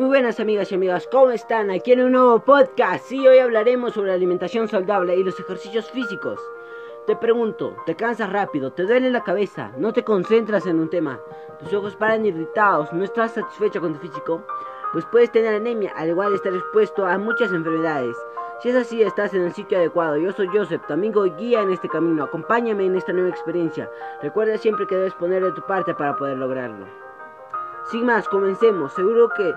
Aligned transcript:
Muy 0.00 0.08
buenas 0.08 0.40
amigas 0.40 0.72
y 0.72 0.76
amigas, 0.76 1.06
¿cómo 1.12 1.30
están? 1.30 1.70
Aquí 1.70 1.92
en 1.92 2.00
un 2.00 2.12
nuevo 2.12 2.38
podcast. 2.38 3.12
y 3.12 3.28
hoy 3.28 3.36
hablaremos 3.36 3.92
sobre 3.92 4.08
la 4.08 4.14
alimentación 4.14 4.66
saludable 4.66 5.14
y 5.14 5.22
los 5.22 5.38
ejercicios 5.38 5.90
físicos. 5.90 6.40
Te 7.06 7.16
pregunto, 7.16 7.76
¿te 7.84 7.94
cansas 7.94 8.32
rápido? 8.32 8.72
¿Te 8.72 8.84
duele 8.84 9.10
la 9.10 9.22
cabeza? 9.22 9.72
¿No 9.76 9.92
te 9.92 10.02
concentras 10.02 10.64
en 10.64 10.80
un 10.80 10.88
tema? 10.88 11.20
¿Tus 11.58 11.74
ojos 11.74 11.96
paran 11.96 12.24
irritados? 12.24 12.90
¿No 12.94 13.04
estás 13.04 13.32
satisfecho 13.32 13.82
con 13.82 13.92
tu 13.92 13.98
físico? 13.98 14.42
Pues 14.94 15.04
puedes 15.04 15.30
tener 15.32 15.54
anemia, 15.54 15.92
al 15.94 16.08
igual 16.08 16.32
estar 16.32 16.54
expuesto 16.54 17.04
a 17.04 17.18
muchas 17.18 17.52
enfermedades. 17.52 18.16
Si 18.62 18.70
es 18.70 18.76
así, 18.76 19.02
estás 19.02 19.34
en 19.34 19.42
el 19.42 19.52
sitio 19.52 19.76
adecuado. 19.76 20.16
Yo 20.16 20.32
soy 20.32 20.46
Joseph, 20.46 20.80
tu 20.86 20.94
amigo 20.94 21.26
y 21.26 21.30
guía 21.32 21.60
en 21.60 21.72
este 21.72 21.90
camino. 21.90 22.24
Acompáñame 22.24 22.86
en 22.86 22.96
esta 22.96 23.12
nueva 23.12 23.28
experiencia. 23.28 23.90
Recuerda 24.22 24.56
siempre 24.56 24.86
que 24.86 24.96
debes 24.96 25.12
poner 25.12 25.44
de 25.44 25.52
tu 25.52 25.60
parte 25.66 25.92
para 25.92 26.16
poder 26.16 26.38
lograrlo. 26.38 26.86
Sin 27.90 28.06
más, 28.06 28.28
comencemos. 28.28 28.92
Seguro 28.94 29.28
que 29.30 29.52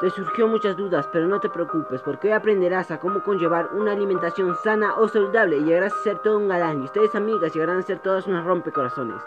te 0.00 0.08
surgió 0.08 0.48
muchas 0.48 0.78
dudas, 0.78 1.06
pero 1.12 1.28
no 1.28 1.40
te 1.40 1.50
preocupes, 1.50 2.00
porque 2.00 2.28
hoy 2.28 2.32
aprenderás 2.32 2.90
a 2.90 2.98
cómo 2.98 3.22
conllevar 3.22 3.68
una 3.74 3.92
alimentación 3.92 4.56
sana 4.56 4.94
o 4.94 5.06
saludable 5.08 5.58
y 5.58 5.64
llegarás 5.64 5.92
a 5.92 6.02
ser 6.02 6.18
todo 6.20 6.38
un 6.38 6.48
galán. 6.48 6.80
Y 6.80 6.84
ustedes, 6.86 7.14
amigas, 7.14 7.52
llegarán 7.52 7.78
a 7.78 7.82
ser 7.82 7.98
todas 7.98 8.26
unas 8.26 8.46
rompecorazones. 8.46 9.22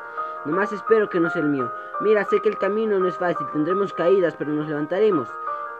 Nomás 0.45 0.73
espero 0.73 1.09
que 1.09 1.19
no 1.19 1.29
sea 1.29 1.43
el 1.43 1.49
mío. 1.49 1.71
Mira, 2.01 2.25
sé 2.25 2.41
que 2.41 2.49
el 2.49 2.57
camino 2.57 2.97
no 2.97 3.07
es 3.07 3.15
fácil, 3.17 3.45
tendremos 3.53 3.93
caídas, 3.93 4.35
pero 4.35 4.51
nos 4.51 4.67
levantaremos 4.67 5.29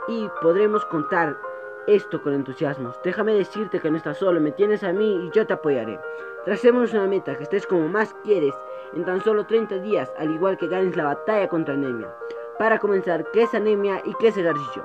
y 0.07 0.29
podremos 0.41 0.85
contar 0.85 1.38
esto 1.88 2.21
con 2.21 2.33
entusiasmo. 2.33 2.94
Déjame 3.03 3.33
decirte 3.33 3.80
que 3.80 3.89
no 3.89 3.97
estás 3.97 4.19
solo, 4.19 4.39
me 4.39 4.52
tienes 4.52 4.83
a 4.83 4.94
mí 4.94 5.25
y 5.25 5.31
yo 5.31 5.47
te 5.47 5.53
apoyaré. 5.53 5.99
Tracemos 6.45 6.94
una 6.94 7.07
meta, 7.07 7.35
que 7.35 7.44
estés 7.44 7.66
como 7.66 7.88
más 7.88 8.13
quieres 8.23 8.53
en 8.94 9.05
tan 9.05 9.23
solo 9.23 9.45
30 9.47 9.75
días, 9.80 10.13
al 10.19 10.31
igual 10.31 10.57
que 10.57 10.67
ganes 10.67 10.95
la 10.95 11.05
batalla 11.05 11.47
contra 11.47 11.73
anemia. 11.73 12.13
Para 12.58 12.78
comenzar, 12.80 13.26
¿qué 13.32 13.44
es 13.44 13.54
anemia 13.56 14.02
y 14.06 14.14
qué 14.16 14.28
es 14.28 14.38
ejercicio? 14.38 14.84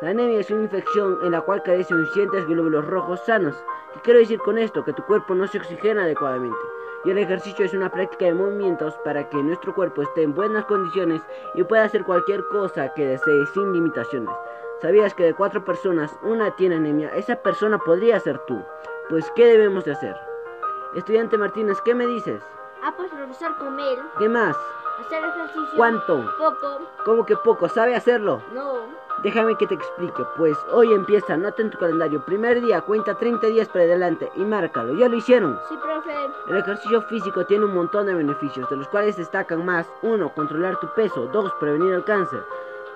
La 0.00 0.10
anemia 0.10 0.40
es 0.40 0.50
una 0.50 0.64
infección 0.64 1.18
en 1.22 1.30
la 1.30 1.40
cual 1.40 1.62
carecen 1.62 2.04
suficientes 2.04 2.46
glóbulos 2.46 2.84
rojos 2.86 3.20
sanos. 3.24 3.54
¿Qué 3.94 4.00
quiero 4.00 4.18
decir 4.18 4.40
con 4.40 4.58
esto? 4.58 4.84
Que 4.84 4.92
tu 4.92 5.04
cuerpo 5.04 5.34
no 5.34 5.46
se 5.46 5.58
oxigena 5.58 6.02
adecuadamente. 6.02 6.58
Y 7.04 7.10
el 7.10 7.18
ejercicio 7.18 7.64
es 7.64 7.72
una 7.72 7.88
práctica 7.88 8.24
de 8.24 8.34
movimientos 8.34 8.94
para 9.04 9.28
que 9.28 9.36
nuestro 9.36 9.74
cuerpo 9.74 10.02
esté 10.02 10.22
en 10.22 10.34
buenas 10.34 10.64
condiciones 10.64 11.22
y 11.54 11.62
pueda 11.62 11.84
hacer 11.84 12.02
cualquier 12.02 12.44
cosa 12.48 12.92
que 12.94 13.06
desee 13.06 13.46
sin 13.54 13.72
limitaciones. 13.72 14.34
¿Sabías 14.82 15.14
que 15.14 15.24
de 15.24 15.34
cuatro 15.34 15.64
personas 15.64 16.18
una 16.22 16.50
tiene 16.56 16.76
anemia? 16.76 17.14
Esa 17.14 17.36
persona 17.36 17.78
podría 17.78 18.18
ser 18.18 18.38
tú. 18.46 18.60
Pues, 19.08 19.30
¿qué 19.36 19.46
debemos 19.46 19.84
de 19.84 19.92
hacer? 19.92 20.16
Estudiante 20.96 21.38
Martínez, 21.38 21.78
¿qué 21.84 21.94
me 21.94 22.06
dices? 22.06 22.42
Ah, 22.82 22.92
pues 22.96 23.10
profesor, 23.10 23.56
comer. 23.58 23.98
¿Qué 24.18 24.28
más? 24.28 24.56
Hacer 25.00 25.24
ejercicio. 25.24 25.76
¿Cuánto? 25.76 26.24
Poco. 26.38 26.80
¿Cómo 27.04 27.26
que 27.26 27.36
poco? 27.36 27.68
¿Sabe 27.68 27.94
hacerlo? 27.94 28.42
No. 28.52 29.04
Déjame 29.22 29.56
que 29.56 29.66
te 29.66 29.74
explique, 29.74 30.22
pues 30.36 30.56
hoy 30.72 30.92
empieza, 30.92 31.36
nota 31.36 31.62
en 31.62 31.70
tu 31.70 31.78
calendario, 31.78 32.22
primer 32.24 32.60
día, 32.60 32.82
cuenta 32.82 33.14
30 33.14 33.46
días 33.46 33.68
para 33.68 33.84
adelante 33.84 34.30
y 34.34 34.44
márcalo, 34.44 34.92
¿ya 34.94 35.08
lo 35.08 35.16
hicieron? 35.16 35.58
Sí, 35.68 35.76
profe. 35.80 36.12
El 36.48 36.58
ejercicio 36.58 37.00
físico 37.02 37.46
tiene 37.46 37.64
un 37.64 37.74
montón 37.74 38.06
de 38.06 38.14
beneficios, 38.14 38.68
de 38.68 38.76
los 38.76 38.88
cuales 38.88 39.16
destacan 39.16 39.64
más 39.64 39.90
1. 40.02 40.28
Controlar 40.34 40.78
tu 40.78 40.88
peso, 40.94 41.26
2. 41.32 41.52
Prevenir 41.58 41.94
el 41.94 42.04
cáncer, 42.04 42.44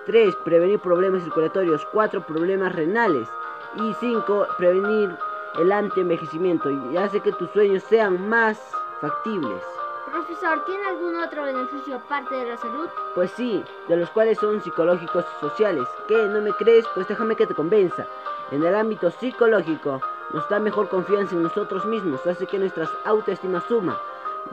3. 0.07 0.35
Prevenir 0.45 0.81
problemas 0.81 1.23
circulatorios. 1.23 1.87
4. 1.93 2.21
Problemas 2.23 2.75
renales. 2.75 3.29
Y 3.77 3.95
5. 3.95 4.49
Prevenir 4.59 5.17
el 5.59 5.73
antienvejecimiento 5.73 6.69
y 6.71 6.97
hace 6.97 7.21
que 7.21 7.33
tus 7.33 7.51
sueños 7.53 7.83
sean 7.85 8.29
más 8.29 8.59
factibles. 9.01 9.63
Profesor, 10.11 10.65
¿tiene 10.65 10.85
algún 10.87 11.17
otro 11.17 11.43
beneficio 11.43 11.97
aparte 11.97 12.35
de 12.35 12.51
la 12.51 12.57
salud? 12.57 12.89
Pues 13.15 13.31
sí, 13.33 13.65
de 13.89 13.97
los 13.97 14.11
cuales 14.11 14.39
son 14.39 14.63
psicológicos 14.63 15.25
y 15.25 15.41
sociales. 15.41 15.87
¿Qué? 16.07 16.17
¿No 16.17 16.41
me 16.41 16.53
crees? 16.53 16.87
Pues 16.95 17.09
déjame 17.09 17.37
que 17.37 17.47
te 17.47 17.55
convenza. 17.55 18.07
En 18.51 18.65
el 18.65 18.75
ámbito 18.75 19.11
psicológico 19.11 20.01
nos 20.33 20.49
da 20.49 20.59
mejor 20.59 20.89
confianza 20.89 21.35
en 21.35 21.43
nosotros 21.43 21.85
mismos, 21.87 22.27
hace 22.27 22.47
que 22.47 22.59
nuestra 22.59 22.89
autoestima 23.05 23.61
suma. 23.69 23.99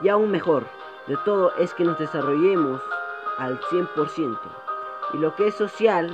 Y 0.02 0.08
aún 0.08 0.30
mejor, 0.30 0.64
de 1.06 1.16
todo 1.24 1.52
es 1.56 1.72
que 1.74 1.84
nos 1.84 1.98
desarrollemos 1.98 2.80
al 3.38 3.60
100% 3.60 4.38
y 5.12 5.18
lo 5.18 5.34
que 5.34 5.48
es 5.48 5.54
social 5.54 6.10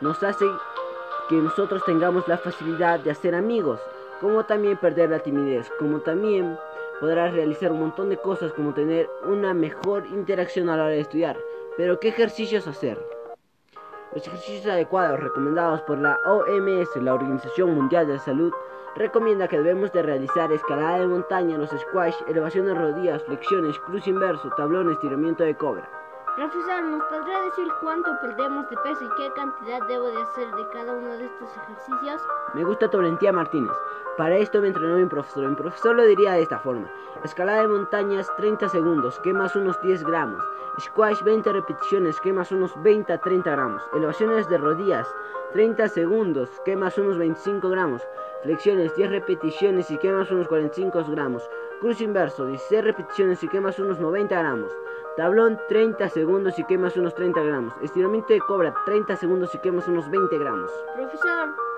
nos 0.00 0.22
hace 0.22 0.46
que 1.28 1.36
nosotros 1.36 1.82
tengamos 1.84 2.26
la 2.28 2.38
facilidad 2.38 3.00
de 3.00 3.10
hacer 3.10 3.34
amigos, 3.34 3.80
como 4.20 4.44
también 4.44 4.76
perder 4.76 5.10
la 5.10 5.20
timidez, 5.20 5.70
como 5.78 6.00
también 6.00 6.58
podrás 7.02 7.34
realizar 7.34 7.72
un 7.72 7.80
montón 7.80 8.10
de 8.10 8.16
cosas 8.16 8.52
como 8.52 8.72
tener 8.74 9.10
una 9.24 9.52
mejor 9.52 10.06
interacción 10.06 10.68
a 10.68 10.76
la 10.76 10.84
hora 10.84 10.92
de 10.92 11.00
estudiar. 11.00 11.36
Pero 11.76 11.98
¿qué 11.98 12.10
ejercicios 12.10 12.68
hacer? 12.68 12.96
Los 14.14 14.24
ejercicios 14.24 14.72
adecuados 14.72 15.18
recomendados 15.18 15.80
por 15.82 15.98
la 15.98 16.16
OMS, 16.24 16.94
la 17.02 17.14
Organización 17.14 17.74
Mundial 17.74 18.06
de 18.06 18.14
la 18.14 18.18
Salud, 18.20 18.52
recomienda 18.94 19.48
que 19.48 19.56
debemos 19.58 19.90
de 19.90 20.02
realizar 20.02 20.52
escalada 20.52 21.00
de 21.00 21.08
montaña, 21.08 21.58
los 21.58 21.70
squash, 21.70 22.14
elevación 22.28 22.66
de 22.66 22.74
rodillas, 22.74 23.24
flexiones, 23.24 23.76
cruz 23.80 24.06
inverso, 24.06 24.48
tablón, 24.56 24.92
estiramiento 24.92 25.42
de 25.42 25.56
cobra. 25.56 25.90
Profesor, 26.36 26.82
¿nos 26.84 27.02
podría 27.06 27.42
decir 27.42 27.66
cuánto 27.82 28.10
perdemos 28.20 28.70
de 28.70 28.76
peso 28.76 29.04
y 29.04 29.08
qué 29.16 29.30
cantidad 29.34 29.80
debo 29.88 30.06
de 30.06 30.22
hacer 30.22 30.50
de 30.54 30.68
cada 30.68 30.92
uno 30.92 31.16
de 31.16 31.24
estos 31.26 31.50
ejercicios? 31.56 32.22
Me 32.54 32.62
gusta 32.64 32.88
tu 32.88 32.98
valentía, 32.98 33.32
Martínez. 33.32 33.72
Para 34.16 34.36
esto 34.36 34.60
me 34.60 34.68
entrenó 34.68 34.96
mi 34.96 35.06
profesor. 35.06 35.48
Mi 35.48 35.56
profesor 35.56 35.96
lo 35.96 36.04
diría 36.04 36.32
de 36.32 36.42
esta 36.42 36.58
forma. 36.58 36.86
Escalada 37.24 37.62
de 37.62 37.68
montañas 37.68 38.28
30 38.36 38.68
segundos, 38.68 39.18
quemas 39.20 39.56
unos 39.56 39.80
10 39.80 40.04
gramos. 40.04 40.42
Squash 40.80 41.22
20 41.22 41.50
repeticiones, 41.50 42.20
quemas 42.20 42.52
unos 42.52 42.70
20 42.82 43.10
a 43.10 43.18
30 43.18 43.50
gramos. 43.50 43.82
Elevaciones 43.94 44.48
de 44.50 44.58
rodillas 44.58 45.08
30 45.52 45.88
segundos, 45.88 46.50
quemas 46.64 46.98
unos 46.98 47.16
25 47.16 47.70
gramos. 47.70 48.02
Flexiones 48.42 48.94
10 48.96 49.10
repeticiones 49.10 49.90
y 49.90 49.96
quemas 49.96 50.30
unos 50.30 50.46
45 50.46 51.04
gramos. 51.10 51.48
Cruz 51.80 52.02
inverso 52.02 52.44
16 52.44 52.84
repeticiones 52.84 53.42
y 53.42 53.48
quemas 53.48 53.78
unos 53.78 53.98
90 53.98 54.38
gramos. 54.38 54.72
Tablón 55.16 55.58
30 55.68 56.08
segundos 56.10 56.58
y 56.58 56.64
quemas 56.64 56.96
unos 56.98 57.14
30 57.14 57.42
gramos. 57.42 57.74
Estiramiento 57.82 58.34
de 58.34 58.40
cobra 58.40 58.74
30 58.84 59.16
segundos 59.16 59.54
y 59.54 59.58
quemas 59.58 59.88
unos 59.88 60.10
20 60.10 60.38
gramos. 60.38 60.70
Profesor. 60.96 61.71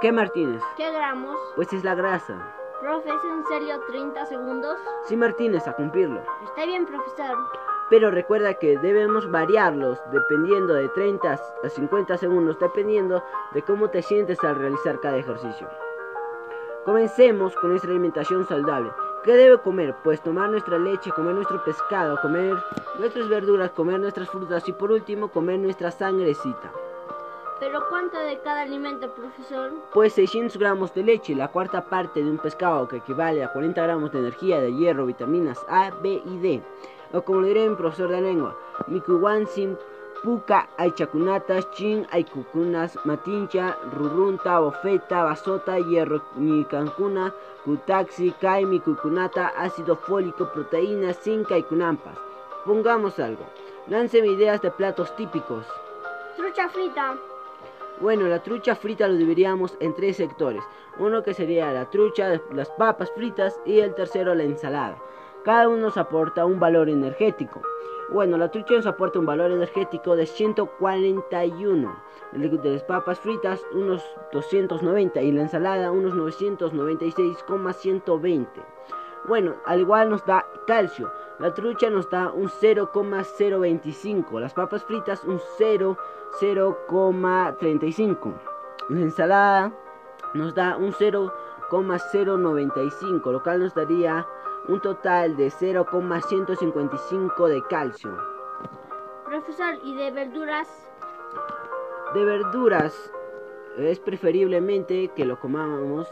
¿Qué 0.00 0.12
Martínez? 0.12 0.62
¿Qué 0.76 0.92
gramos? 0.92 1.38
Pues 1.54 1.72
es 1.72 1.82
la 1.82 1.94
grasa. 1.94 2.34
Profe, 2.82 3.08
¿es 3.08 3.24
en 3.24 3.46
serio 3.46 3.80
30 3.88 4.26
segundos? 4.26 4.76
Sí, 5.06 5.16
Martínez, 5.16 5.66
a 5.66 5.72
cumplirlo. 5.72 6.20
Está 6.44 6.66
bien, 6.66 6.84
profesor. 6.84 7.34
Pero 7.88 8.10
recuerda 8.10 8.52
que 8.54 8.76
debemos 8.76 9.30
variarlos 9.30 9.98
dependiendo 10.12 10.74
de 10.74 10.90
30 10.90 11.40
a 11.64 11.68
50 11.68 12.18
segundos, 12.18 12.58
dependiendo 12.58 13.24
de 13.54 13.62
cómo 13.62 13.88
te 13.88 14.02
sientes 14.02 14.44
al 14.44 14.56
realizar 14.56 15.00
cada 15.00 15.16
ejercicio. 15.16 15.66
Comencemos 16.84 17.54
con 17.56 17.70
nuestra 17.70 17.90
alimentación 17.90 18.46
saludable. 18.46 18.92
¿Qué 19.24 19.32
debe 19.32 19.58
comer? 19.62 19.96
Pues 20.04 20.20
tomar 20.20 20.50
nuestra 20.50 20.78
leche, 20.78 21.10
comer 21.10 21.34
nuestro 21.34 21.64
pescado, 21.64 22.20
comer 22.20 22.54
nuestras 22.98 23.28
verduras, 23.30 23.70
comer 23.70 23.98
nuestras 23.98 24.28
frutas 24.28 24.68
y 24.68 24.74
por 24.74 24.92
último 24.92 25.28
comer 25.28 25.58
nuestra 25.58 25.90
sangrecita. 25.90 26.70
¿Pero 27.58 27.88
cuánto 27.88 28.18
de 28.18 28.38
cada 28.40 28.62
alimento, 28.62 29.10
profesor? 29.10 29.72
Pues 29.94 30.12
600 30.12 30.58
gramos 30.58 30.92
de 30.94 31.02
leche, 31.02 31.34
la 31.34 31.48
cuarta 31.48 31.84
parte 31.86 32.22
de 32.22 32.30
un 32.30 32.38
pescado 32.38 32.86
que 32.86 32.98
equivale 32.98 33.42
a 33.42 33.52
40 33.52 33.82
gramos 33.82 34.12
de 34.12 34.18
energía, 34.18 34.60
de 34.60 34.74
hierro, 34.74 35.06
vitaminas 35.06 35.64
A, 35.68 35.90
B 36.02 36.22
y 36.24 36.38
D. 36.38 36.62
O 37.12 37.22
como 37.22 37.40
le 37.40 37.48
diré 37.48 37.68
mi 37.68 37.76
profesor 37.76 38.10
de 38.10 38.20
lengua, 38.20 38.56
Mikuwan 38.88 39.46
Sim 39.46 39.76
Puka, 40.22 40.68
Aichacunatas, 40.76 41.70
Chin, 41.70 42.06
Aikukunas, 42.10 42.98
Matincha, 43.04 43.76
Rurunta, 43.92 44.58
Bofeta, 44.58 45.24
Basota, 45.24 45.78
Hierro, 45.78 46.22
Cancuna, 46.68 47.32
Kutaxi, 47.64 48.32
Kaimi, 48.40 48.80
Kukunata, 48.80 49.48
ácido 49.56 49.96
fólico, 49.96 50.50
proteínas, 50.52 51.18
zinc 51.22 51.50
y 51.52 51.62
cunampas. 51.62 52.18
Pongamos 52.64 53.18
algo. 53.18 53.44
Lánceme 53.88 54.28
ideas 54.28 54.60
de 54.62 54.70
platos 54.70 55.14
típicos. 55.16 55.66
Trucha 56.36 56.68
frita. 56.70 57.16
Bueno, 58.00 58.26
la 58.28 58.42
trucha 58.42 58.74
frita 58.74 59.06
lo 59.08 59.14
dividiríamos 59.14 59.78
en 59.80 59.94
tres 59.94 60.18
sectores. 60.18 60.62
Uno 60.98 61.22
que 61.22 61.32
sería 61.32 61.72
la 61.72 61.88
trucha, 61.88 62.38
las 62.52 62.68
papas 62.70 63.10
fritas 63.12 63.58
y 63.64 63.80
el 63.80 63.94
tercero 63.94 64.34
la 64.34 64.42
ensalada. 64.42 64.98
Cada 65.44 65.66
uno 65.68 65.78
nos 65.78 65.96
aporta 65.96 66.44
un 66.44 66.60
valor 66.60 66.90
energético. 66.90 67.62
Bueno, 68.10 68.36
la 68.36 68.50
trucha 68.50 68.74
nos 68.74 68.84
aporta 68.86 69.18
un 69.18 69.24
valor 69.24 69.50
energético 69.50 70.14
de 70.14 70.26
141. 70.26 72.04
De 72.32 72.70
las 72.70 72.84
papas 72.84 73.18
fritas, 73.18 73.64
unos 73.72 74.04
290. 74.32 75.22
Y 75.22 75.32
la 75.32 75.40
ensalada, 75.42 75.90
unos 75.90 76.14
996,120. 76.14 78.62
Bueno, 79.26 79.54
al 79.64 79.80
igual 79.80 80.10
nos 80.10 80.26
da 80.26 80.46
calcio. 80.66 81.10
La 81.38 81.54
trucha 81.54 81.88
nos 81.90 82.10
da 82.10 82.30
un 82.30 82.48
0,025. 82.48 84.40
Las 84.40 84.52
papas 84.52 84.84
fritas 84.84 85.22
un 85.24 85.40
0,035. 85.58 88.34
La 88.90 89.00
ensalada 89.00 89.72
nos 90.34 90.54
da 90.54 90.76
un 90.76 90.92
0,095, 90.92 93.32
lo 93.32 93.42
cual 93.42 93.60
nos 93.60 93.74
daría 93.74 94.26
un 94.68 94.80
total 94.80 95.36
de 95.36 95.50
0,155 95.50 97.48
de 97.48 97.62
calcio. 97.68 98.16
Profesor, 99.24 99.78
¿y 99.82 99.96
de 99.96 100.10
verduras? 100.10 100.68
De 102.14 102.24
verduras 102.24 103.12
es 103.78 104.00
preferiblemente 104.00 105.08
que 105.14 105.24
lo 105.24 105.38
comamos 105.38 106.08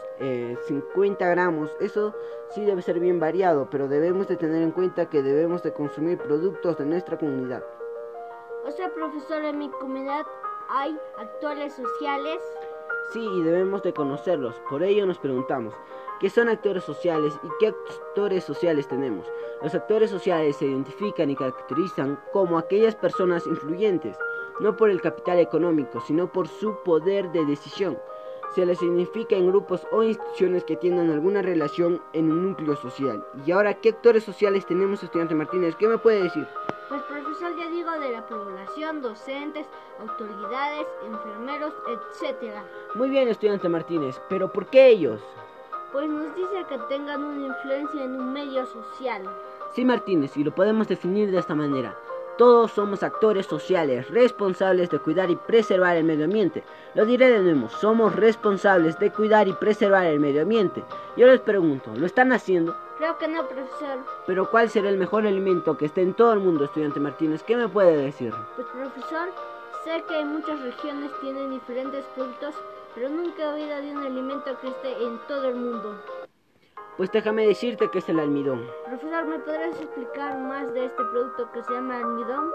50 0.67 1.27
gramos. 1.29 1.75
Eso 1.79 2.13
sí 2.49 2.63
debe 2.65 2.81
ser 2.81 2.99
bien 2.99 3.19
variado, 3.19 3.69
pero 3.69 3.87
debemos 3.87 4.27
de 4.27 4.37
tener 4.37 4.61
en 4.61 4.71
cuenta 4.71 5.09
que 5.09 5.23
debemos 5.23 5.63
de 5.63 5.73
consumir 5.73 6.17
productos 6.17 6.77
de 6.77 6.85
nuestra 6.85 7.17
comunidad. 7.17 7.63
O 8.65 8.71
sea, 8.71 8.93
profesor, 8.93 9.43
en 9.43 9.57
mi 9.57 9.69
comunidad 9.69 10.25
hay 10.69 10.97
actores 11.17 11.73
sociales. 11.73 12.41
Sí, 13.13 13.19
y 13.19 13.43
debemos 13.43 13.83
de 13.83 13.93
conocerlos. 13.93 14.55
Por 14.69 14.81
ello 14.81 15.05
nos 15.05 15.19
preguntamos, 15.19 15.75
¿qué 16.19 16.29
son 16.29 16.49
actores 16.49 16.83
sociales 16.83 17.33
y 17.43 17.47
qué 17.59 17.67
actores 17.67 18.43
sociales 18.43 18.87
tenemos? 18.87 19.31
Los 19.61 19.75
actores 19.75 20.09
sociales 20.09 20.55
se 20.55 20.65
identifican 20.65 21.29
y 21.29 21.35
caracterizan 21.35 22.19
como 22.33 22.57
aquellas 22.57 22.95
personas 22.95 23.45
influyentes, 23.45 24.17
no 24.59 24.75
por 24.75 24.89
el 24.89 25.01
capital 25.01 25.39
económico, 25.39 26.01
sino 26.01 26.31
por 26.31 26.47
su 26.47 26.75
poder 26.83 27.31
de 27.31 27.45
decisión. 27.45 27.97
Se 28.53 28.65
les 28.65 28.79
significa 28.79 29.35
en 29.35 29.47
grupos 29.47 29.85
o 29.91 30.03
instituciones 30.03 30.63
que 30.63 30.77
tienen 30.77 31.11
alguna 31.11 31.41
relación 31.41 32.01
en 32.13 32.31
un 32.31 32.49
núcleo 32.49 32.75
social. 32.77 33.25
Y 33.45 33.51
ahora, 33.51 33.73
¿qué 33.73 33.89
actores 33.89 34.23
sociales 34.23 34.65
tenemos, 34.65 35.03
estudiante 35.03 35.35
Martínez? 35.35 35.75
¿Qué 35.75 35.87
me 35.87 35.97
puede 35.97 36.23
decir? 36.23 36.47
Pues 36.87 37.01
profesor, 37.03 37.51
ya 37.57 37.69
digo 37.69 37.91
de 37.99 38.11
la 38.11 38.25
población, 38.25 39.01
docentes, 39.01 39.65
autoridades, 39.99 40.85
enfermeros, 41.05 41.73
etcétera. 41.89 42.63
Muy 42.93 43.09
bien, 43.09 43.27
estudiante 43.27 43.67
Martínez, 43.67 44.21
pero 44.29 44.51
¿por 44.51 44.67
qué 44.67 44.87
ellos? 44.87 45.21
Pues 45.91 46.07
nos 46.07 46.33
dice 46.35 46.65
que 46.69 46.77
tengan 46.87 47.23
una 47.23 47.47
influencia 47.47 48.03
en 48.03 48.19
un 48.19 48.31
medio 48.31 48.65
social. 48.67 49.23
Sí, 49.73 49.83
Martínez, 49.83 50.37
y 50.37 50.43
lo 50.43 50.53
podemos 50.53 50.87
definir 50.87 51.31
de 51.31 51.39
esta 51.39 51.55
manera. 51.55 51.97
Todos 52.37 52.71
somos 52.71 53.01
actores 53.01 53.45
sociales 53.45 54.09
responsables 54.09 54.89
de 54.89 54.99
cuidar 54.99 55.31
y 55.31 55.37
preservar 55.37 55.95
el 55.95 56.03
medio 56.03 56.25
ambiente. 56.25 56.65
Lo 56.93 57.05
diré 57.05 57.29
de 57.29 57.39
nuevo, 57.39 57.69
somos 57.69 58.13
responsables 58.13 58.99
de 58.99 59.09
cuidar 59.09 59.47
y 59.47 59.53
preservar 59.53 60.05
el 60.05 60.19
medio 60.19 60.41
ambiente. 60.41 60.83
Yo 61.15 61.27
les 61.27 61.39
pregunto, 61.39 61.91
¿lo 61.95 62.05
están 62.05 62.33
haciendo? 62.33 62.75
Creo 62.97 63.17
que 63.17 63.29
no, 63.29 63.47
profesor. 63.47 63.99
Pero 64.27 64.51
¿cuál 64.51 64.69
será 64.69 64.89
el 64.89 64.97
mejor 64.97 65.25
alimento 65.25 65.77
que 65.77 65.85
esté 65.85 66.01
en 66.01 66.13
todo 66.13 66.33
el 66.33 66.41
mundo, 66.41 66.65
estudiante 66.65 66.99
Martínez? 66.99 67.41
¿Qué 67.41 67.55
me 67.55 67.69
puede 67.69 67.95
decir? 67.95 68.33
Pues 68.57 68.67
profesor, 68.67 69.29
sé 69.85 70.03
que 70.05 70.25
muchas 70.25 70.59
regiones 70.59 71.11
tienen 71.21 71.51
diferentes 71.51 72.03
productos, 72.15 72.53
pero 72.93 73.07
nunca 73.07 73.43
he 73.43 73.47
oído 73.47 73.77
de 73.77 73.91
un 73.91 74.05
alimento 74.05 74.59
que 74.59 74.67
esté 74.67 74.91
en 75.01 75.17
todo 75.29 75.47
el 75.47 75.55
mundo. 75.55 75.95
Pues 76.97 77.11
déjame 77.11 77.45
decirte 77.45 77.89
que 77.89 77.99
es 77.99 78.07
el 78.07 78.19
almidón. 78.19 78.65
Profesor, 78.85 79.25
¿me 79.25 79.39
podrías 79.39 79.81
explicar 79.81 80.39
más 80.39 80.73
de 80.73 80.85
este 80.85 81.03
producto 81.03 81.51
que 81.51 81.61
se 81.61 81.73
llama 81.73 81.97
almidón? 81.97 82.51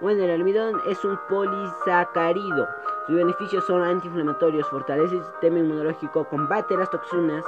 Bueno, 0.00 0.22
el 0.22 0.30
almidón 0.30 0.80
es 0.86 1.04
un 1.04 1.18
polisacárido. 1.28 2.68
Sus 3.06 3.16
beneficios 3.16 3.66
son 3.66 3.82
antiinflamatorios, 3.82 4.68
fortalece 4.68 5.16
el 5.16 5.24
sistema 5.24 5.58
inmunológico, 5.58 6.24
combate 6.24 6.76
las 6.76 6.88
toxinas, 6.88 7.44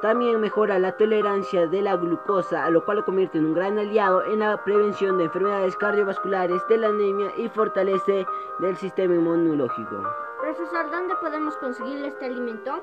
también 0.00 0.40
mejora 0.40 0.78
la 0.78 0.96
tolerancia 0.96 1.66
de 1.66 1.82
la 1.82 1.96
glucosa, 1.96 2.70
lo 2.70 2.84
cual 2.84 2.98
lo 2.98 3.04
convierte 3.04 3.38
en 3.38 3.46
un 3.46 3.54
gran 3.54 3.76
aliado 3.76 4.22
en 4.24 4.38
la 4.38 4.62
prevención 4.62 5.18
de 5.18 5.24
enfermedades 5.24 5.76
cardiovasculares, 5.76 6.62
de 6.68 6.78
la 6.78 6.88
anemia 6.88 7.32
y 7.36 7.48
fortalece 7.48 8.24
el 8.62 8.76
sistema 8.76 9.14
inmunológico. 9.16 10.02
Profesor, 10.40 10.88
¿dónde 10.90 11.16
podemos 11.16 11.56
conseguir 11.56 12.04
este 12.04 12.26
alimento? 12.26 12.80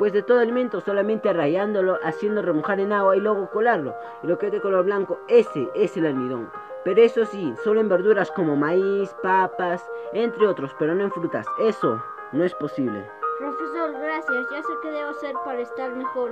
Pues 0.00 0.14
de 0.14 0.22
todo 0.22 0.38
alimento, 0.38 0.80
solamente 0.80 1.30
rayándolo, 1.30 1.98
haciendo 2.02 2.40
remojar 2.40 2.80
en 2.80 2.90
agua 2.90 3.18
y 3.18 3.20
luego 3.20 3.50
colarlo. 3.50 3.94
Y 4.22 4.28
lo 4.28 4.38
que 4.38 4.46
es 4.46 4.52
de 4.52 4.62
color 4.62 4.86
blanco, 4.86 5.20
ese 5.28 5.68
es 5.74 5.94
el 5.94 6.06
almidón. 6.06 6.50
Pero 6.86 7.02
eso 7.02 7.26
sí, 7.26 7.54
solo 7.62 7.80
en 7.80 7.90
verduras 7.90 8.30
como 8.30 8.56
maíz, 8.56 9.14
papas, 9.22 9.86
entre 10.14 10.46
otros, 10.46 10.74
pero 10.78 10.94
no 10.94 11.04
en 11.04 11.12
frutas. 11.12 11.46
Eso 11.58 12.02
no 12.32 12.44
es 12.44 12.54
posible. 12.54 13.06
Profesor, 13.38 13.92
gracias. 13.92 14.46
Ya 14.50 14.62
sé 14.62 14.72
qué 14.80 14.90
debo 14.90 15.10
hacer 15.10 15.34
para 15.44 15.60
estar 15.60 15.94
mejor. 15.94 16.30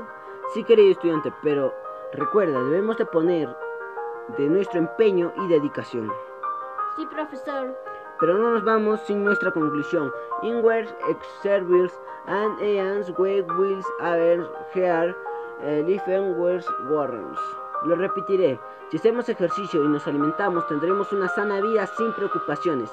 Sí, 0.54 0.64
querido 0.64 0.92
estudiante, 0.92 1.30
pero 1.42 1.74
recuerda, 2.14 2.62
debemos 2.62 2.96
de 2.96 3.04
poner 3.04 3.54
de 4.38 4.48
nuestro 4.48 4.78
empeño 4.78 5.30
y 5.36 5.46
dedicación. 5.46 6.10
Sí, 6.96 7.04
profesor. 7.04 7.76
Pero 8.20 8.36
no 8.36 8.50
nos 8.50 8.64
vamos 8.64 9.00
sin 9.06 9.24
nuestra 9.24 9.50
conclusión. 9.52 10.12
Inwards, 10.42 10.94
Exervils, 11.08 11.92
and 12.26 12.60
Eans, 12.60 13.10
Wake, 13.18 13.46
Wills, 13.58 13.86
Aver, 14.00 14.46
Gear, 14.74 15.16
Liefenwers, 15.62 16.66
Warrens. 16.90 17.38
Lo 17.84 17.96
repetiré. 17.96 18.58
Si 18.90 18.96
hacemos 18.96 19.28
ejercicio 19.28 19.84
y 19.84 19.88
nos 19.88 20.06
alimentamos, 20.06 20.66
tendremos 20.66 21.12
una 21.12 21.28
sana 21.28 21.60
vida 21.60 21.86
sin 21.86 22.12
preocupaciones. 22.14 22.90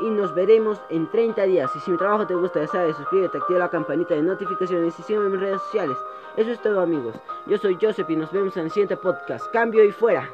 Y 0.00 0.10
nos 0.10 0.34
veremos 0.34 0.80
en 0.90 1.10
30 1.10 1.42
días. 1.44 1.74
Y 1.74 1.80
si 1.80 1.90
mi 1.90 1.96
trabajo 1.96 2.26
te 2.26 2.34
gusta, 2.34 2.60
ya 2.60 2.68
sabes, 2.68 2.96
suscríbete, 2.96 3.38
activa 3.38 3.58
la 3.60 3.70
campanita 3.70 4.14
de 4.14 4.22
notificaciones 4.22 4.98
y 4.98 5.02
sígueme 5.02 5.26
en 5.26 5.32
mis 5.32 5.40
redes 5.40 5.62
sociales. 5.62 5.96
Eso 6.36 6.50
es 6.50 6.60
todo, 6.62 6.80
amigos. 6.80 7.14
Yo 7.46 7.58
soy 7.58 7.76
Joseph 7.80 8.08
y 8.10 8.16
nos 8.16 8.30
vemos 8.30 8.56
en 8.56 8.64
el 8.64 8.70
siguiente 8.70 8.96
podcast. 8.96 9.50
Cambio 9.52 9.82
y 9.82 9.90
fuera. 9.90 10.28